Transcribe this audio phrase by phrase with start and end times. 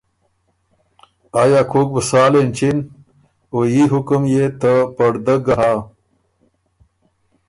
[1.41, 2.77] آیا کوک بُو سال اېنچِن؟
[3.53, 5.73] او يي حکم يې ته پړدۀ ګۀ هۀ